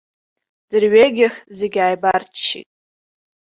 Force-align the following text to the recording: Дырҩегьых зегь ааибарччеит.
Дырҩегьых 0.69 1.33
зегь 1.57 1.77
ааибарччеит. 1.83 2.67